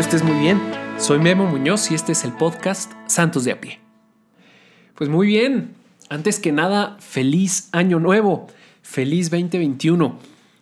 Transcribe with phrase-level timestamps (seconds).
[0.00, 0.58] Espero estés muy bien.
[0.96, 3.80] Soy Memo Muñoz y este es el podcast Santos de a pie.
[4.94, 5.74] Pues muy bien.
[6.08, 8.46] Antes que nada, feliz año nuevo.
[8.80, 10.18] Feliz 2021.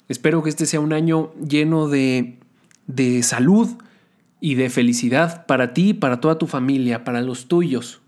[0.08, 2.40] Espero que este sea un año lleno de,
[2.88, 3.68] de salud
[4.40, 8.00] y de felicidad para ti, para toda tu familia, para los tuyos.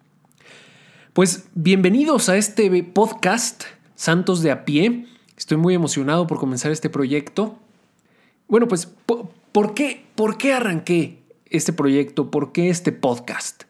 [1.13, 3.63] Pues bienvenidos a este podcast
[3.95, 5.07] Santos de a pie.
[5.37, 7.57] Estoy muy emocionado por comenzar este proyecto.
[8.49, 8.89] Bueno, pues
[9.53, 11.20] ¿Por qué, ¿Por qué arranqué
[11.51, 12.31] este proyecto?
[12.31, 13.65] ¿Por qué este podcast?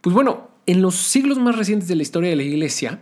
[0.00, 3.00] Pues bueno, en los siglos más recientes de la historia de la iglesia,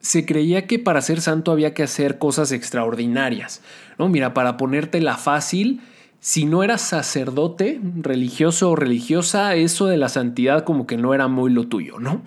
[0.00, 3.62] se creía que para ser santo había que hacer cosas extraordinarias.
[3.98, 4.08] ¿no?
[4.08, 5.80] Mira, para ponértela fácil,
[6.20, 11.28] si no eras sacerdote, religioso o religiosa, eso de la santidad como que no era
[11.28, 12.22] muy lo tuyo, ¿no?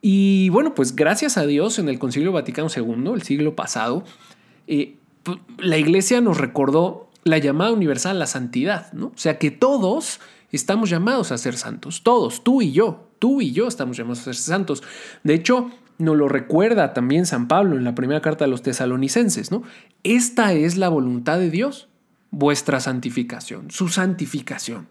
[0.00, 4.04] Y bueno, pues gracias a Dios en el Concilio Vaticano II, el siglo pasado,
[4.66, 9.06] eh, pues, la iglesia nos recordó la llamada universal a la santidad, ¿no?
[9.06, 10.20] O sea que todos
[10.52, 14.24] estamos llamados a ser santos, todos, tú y yo, tú y yo estamos llamados a
[14.24, 14.82] ser santos.
[15.22, 19.50] De hecho, nos lo recuerda también San Pablo en la primera carta de los tesalonicenses,
[19.50, 19.62] ¿no?
[20.02, 21.88] Esta es la voluntad de Dios,
[22.30, 24.88] vuestra santificación, su santificación.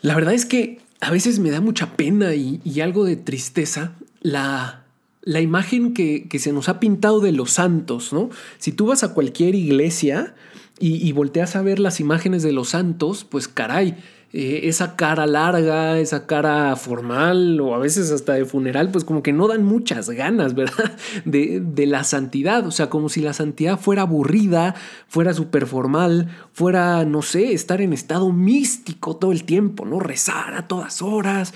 [0.00, 4.84] La verdad es que a veces me da mucha pena y, algo de tristeza la,
[5.22, 8.30] la imagen que, que, se nos ha pintado de los santos, ¿no?
[8.58, 10.34] Si tú vas a cualquier iglesia,
[10.80, 13.96] y, volteas a ver las imágenes de los santos, pues caray,
[14.32, 19.22] eh, esa cara larga, esa cara formal o a veces hasta de funeral, pues como
[19.22, 20.96] que no dan muchas ganas, ¿verdad?
[21.24, 24.74] De, de la santidad, o sea, como si la santidad fuera aburrida,
[25.08, 29.98] fuera súper formal, fuera, no sé, estar en estado místico todo el tiempo, ¿no?
[29.98, 31.54] Rezar a todas horas.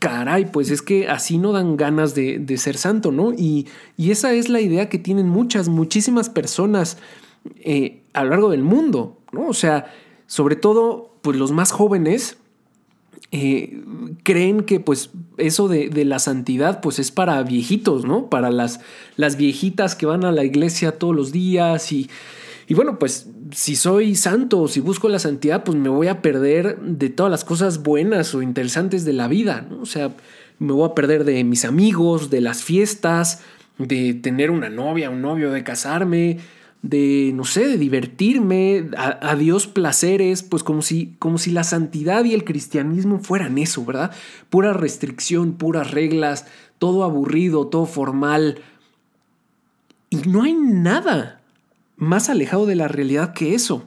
[0.00, 3.32] Caray, pues es que así no dan ganas de, de ser santo, ¿no?
[3.32, 3.68] Y,
[3.98, 6.96] y esa es la idea que tienen muchas, muchísimas personas
[7.60, 9.48] eh, a lo largo del mundo, ¿no?
[9.48, 9.92] O sea,
[10.26, 12.38] sobre todo, pues los más jóvenes
[13.32, 13.82] eh,
[14.24, 18.28] creen que pues eso de, la santidad pues es para viejitos, ¿no?
[18.28, 18.80] Para las,
[19.16, 22.10] las viejitas que van a la iglesia todos los días y,
[22.66, 26.22] y bueno, pues si soy santo o si busco la santidad, pues me voy a
[26.22, 29.82] perder de todas las cosas buenas o interesantes de la vida, ¿no?
[29.82, 30.10] O sea,
[30.58, 33.42] me voy a perder de mis amigos, de las fiestas,
[33.78, 36.38] de tener una novia, un novio, de casarme,
[36.82, 42.24] de, no sé, de divertirme, a, Dios placeres, pues como si, como si la santidad
[42.24, 44.12] y el cristianismo fueran eso, ¿verdad?
[44.48, 46.46] Pura restricción, puras reglas,
[46.78, 48.62] todo aburrido, todo formal.
[50.08, 51.42] Y no hay nada
[51.96, 53.86] más alejado de la realidad que eso.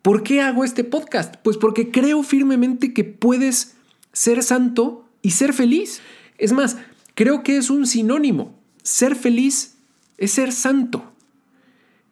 [0.00, 1.36] ¿Por qué hago este podcast?
[1.42, 3.76] Pues porque creo firmemente que puedes
[4.12, 6.00] ser santo y ser feliz.
[6.38, 6.78] Es más,
[7.14, 8.58] creo que es un sinónimo.
[8.82, 9.73] Ser feliz
[10.18, 11.04] es ser santo.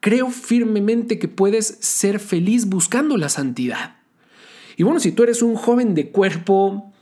[0.01, 3.97] Creo firmemente que puedes ser feliz buscando la santidad.
[4.77, 6.93] Y bueno, si tú eres un joven de cuerpo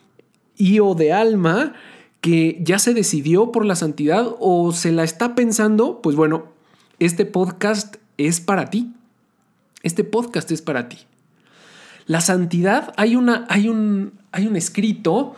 [0.57, 1.75] y o de alma
[2.21, 6.49] que ya se decidió por la santidad o se la está pensando, pues bueno,
[6.99, 8.93] este podcast es para ti.
[9.83, 10.99] Este podcast es para ti.
[12.05, 15.35] La santidad, hay, una, hay, un, hay un escrito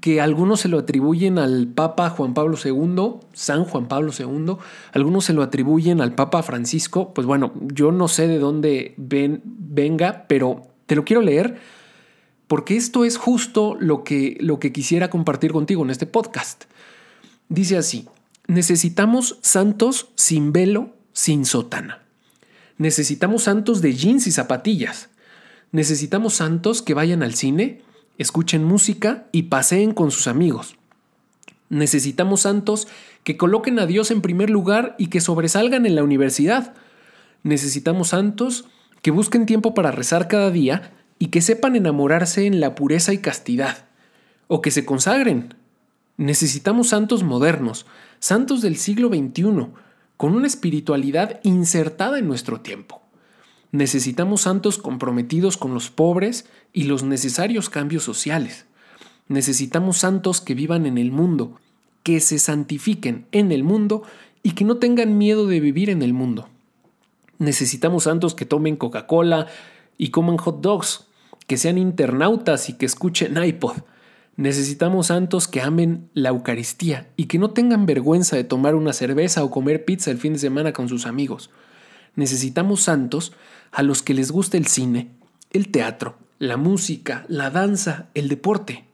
[0.00, 4.56] que algunos se lo atribuyen al Papa Juan Pablo II, San Juan Pablo II,
[4.92, 9.42] algunos se lo atribuyen al Papa Francisco, pues bueno, yo no sé de dónde ven,
[9.44, 11.58] venga, pero te lo quiero leer
[12.46, 16.64] porque esto es justo lo que, lo que quisiera compartir contigo en este podcast.
[17.48, 18.06] Dice así,
[18.46, 22.02] necesitamos santos sin velo, sin sotana.
[22.76, 25.08] Necesitamos santos de jeans y zapatillas.
[25.72, 27.82] Necesitamos santos que vayan al cine,
[28.18, 30.76] escuchen música y paseen con sus amigos.
[31.68, 32.88] Necesitamos santos
[33.24, 36.74] que coloquen a Dios en primer lugar y que sobresalgan en la universidad.
[37.42, 38.66] Necesitamos santos
[39.02, 43.18] que busquen tiempo para rezar cada día y que sepan enamorarse en la pureza y
[43.18, 43.86] castidad,
[44.46, 45.54] o que se consagren.
[46.16, 47.86] Necesitamos santos modernos,
[48.18, 49.68] santos del siglo XXI,
[50.16, 53.03] con una espiritualidad insertada en nuestro tiempo.
[53.74, 58.66] Necesitamos santos comprometidos con los pobres y los necesarios cambios sociales.
[59.26, 61.58] Necesitamos santos que vivan en el mundo,
[62.04, 64.04] que se santifiquen en el mundo
[64.44, 66.48] y que no tengan miedo de vivir en el mundo.
[67.40, 69.48] Necesitamos santos que tomen Coca-Cola
[69.98, 71.08] y coman hot dogs,
[71.48, 73.78] que sean internautas y que escuchen iPod.
[74.36, 79.42] Necesitamos santos que amen la Eucaristía y que no tengan vergüenza de tomar una cerveza
[79.42, 81.50] o comer pizza el fin de semana con sus amigos.
[82.16, 83.32] Necesitamos santos
[83.72, 85.10] a los que les gusta el cine,
[85.50, 88.84] el teatro, la música, la danza, el deporte.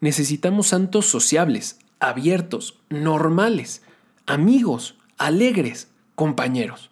[0.00, 3.82] Necesitamos santos sociables, abiertos, normales,
[4.26, 6.90] amigos, alegres, compañeros.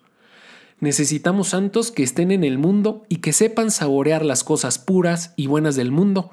[0.80, 5.46] Necesitamos santos que estén en el mundo y que sepan saborear las cosas puras y
[5.46, 6.30] buenas del mundo,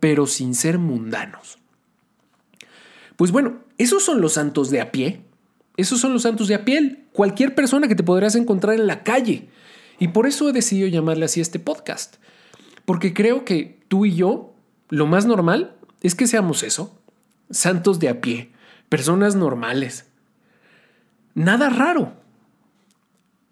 [0.00, 1.58] pero sin ser mundanos.
[3.16, 5.24] Pues bueno, esos son los santos de a pie.
[5.78, 7.04] Esos son los santos de a pie.
[7.12, 9.48] Cualquier persona que te podrás encontrar en la calle.
[10.00, 12.16] Y por eso he decidido llamarle así este podcast.
[12.84, 14.52] Porque creo que tú y yo,
[14.88, 16.98] lo más normal es que seamos eso.
[17.50, 18.50] Santos de a pie.
[18.88, 20.06] Personas normales.
[21.34, 22.12] Nada raro.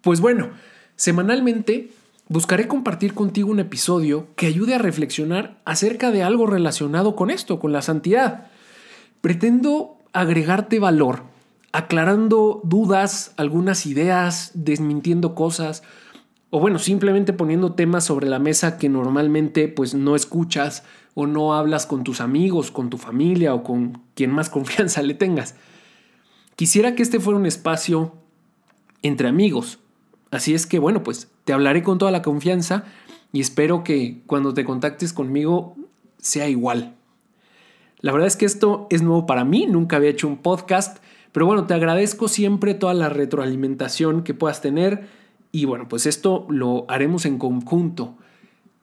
[0.01, 0.49] Pues bueno,
[0.97, 1.91] semanalmente
[2.27, 7.57] buscaré compartir contigo un episodio que ayude a reflexionar acerca de algo relacionado con esto,
[7.57, 8.47] con la santidad.
[9.21, 11.36] Pretendo agregarte valor,
[11.71, 15.83] aclarando dudas, algunas ideas, desmintiendo cosas,
[16.49, 20.83] o bueno, simplemente poniendo temas sobre la mesa que normalmente pues no escuchas
[21.13, 25.13] o no hablas con tus amigos, con tu familia o con quien más confianza le
[25.13, 25.55] tengas.
[26.55, 28.13] Quisiera que este fuera un espacio
[29.03, 29.79] entre amigos.
[30.31, 32.85] Así es que bueno, pues te hablaré con toda la confianza
[33.33, 35.75] y espero que cuando te contactes conmigo
[36.17, 36.95] sea igual.
[37.99, 40.99] La verdad es que esto es nuevo para mí, nunca había hecho un podcast,
[41.31, 45.07] pero bueno, te agradezco siempre toda la retroalimentación que puedas tener
[45.51, 48.15] y bueno, pues esto lo haremos en conjunto.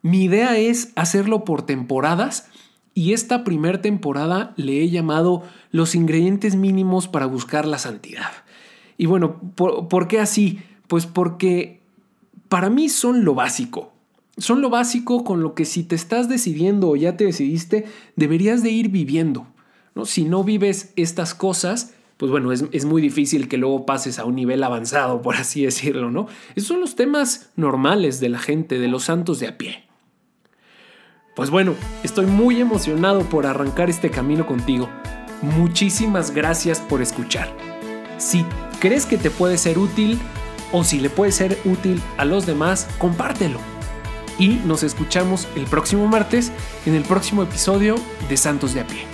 [0.02, 2.48] Mi idea es hacerlo por temporadas
[2.94, 8.30] y esta primera temporada le he llamado los ingredientes mínimos para buscar la santidad.
[8.96, 10.60] Y bueno, ¿por, qué así?
[10.86, 11.80] Pues porque
[12.48, 13.92] para mí son lo básico.
[14.36, 18.62] Son lo básico con lo que si te estás decidiendo o ya te decidiste, deberías
[18.62, 19.46] de ir viviendo.
[19.94, 20.04] ¿no?
[20.06, 24.36] Si no vives estas cosas, pues bueno, es, muy difícil que luego pases a un
[24.36, 26.28] nivel avanzado, por así decirlo, ¿no?
[26.54, 29.84] Esos son los temas normales de la gente, de los santos de a pie.
[31.34, 31.74] Pues bueno,
[32.04, 34.88] estoy muy emocionado por arrancar este camino contigo.
[35.42, 37.52] Muchísimas gracias por escuchar.
[38.18, 38.46] Si
[38.78, 40.18] crees que te puede ser útil
[40.70, 43.58] o si le puede ser útil a los demás, compártelo.
[44.38, 46.52] Y nos escuchamos el próximo martes
[46.86, 47.96] en el próximo episodio
[48.28, 49.13] de Santos de a pie.